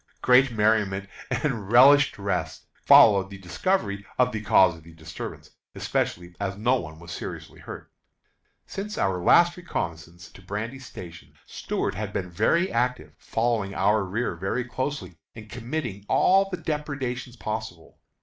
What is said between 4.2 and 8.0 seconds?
the cause of disturbance, especially as no one was seriously hurt.